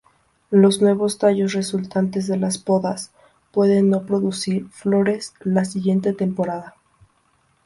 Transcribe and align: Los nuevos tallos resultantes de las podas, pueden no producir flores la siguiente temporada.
Los 0.49 0.81
nuevos 0.81 1.19
tallos 1.19 1.53
resultantes 1.53 2.25
de 2.25 2.35
las 2.35 2.57
podas, 2.57 3.11
pueden 3.51 3.91
no 3.91 4.03
producir 4.07 4.67
flores 4.71 5.35
la 5.43 5.63
siguiente 5.63 6.11
temporada. 6.13 6.73